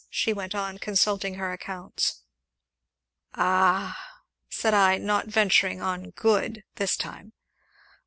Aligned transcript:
she 0.09 0.33
went 0.33 0.55
on, 0.55 0.79
consulting 0.79 1.35
her 1.35 1.53
accounts. 1.53 2.23
"Ah!" 3.35 3.95
said 4.49 4.73
I, 4.73 4.97
not 4.97 5.27
venturing 5.27 5.79
on 5.79 6.09
"good," 6.09 6.63
this 6.77 6.97
time. 6.97 7.33